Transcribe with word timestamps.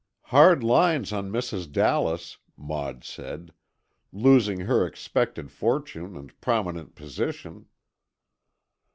"Hard 0.33 0.63
lines 0.63 1.13
on 1.13 1.31
Mrs. 1.31 1.71
Dallas," 1.71 2.39
Maud 2.57 3.03
said, 3.03 3.51
"losing 4.11 4.61
her 4.61 4.83
expected 4.83 5.51
fortune 5.51 6.17
and 6.17 6.41
prominent 6.41 6.95
position." 6.95 7.67